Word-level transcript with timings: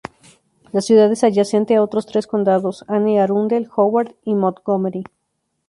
La 0.73 0.81
ciudad 0.81 1.11
es 1.11 1.23
adyacente 1.23 1.75
a 1.75 1.83
otros 1.83 2.07
tres 2.07 2.25
condados: 2.25 2.83
Anne 2.87 3.21
Arundel, 3.21 3.69
Howard 3.75 4.15
y 4.25 4.33
Montgomery. 4.33 5.03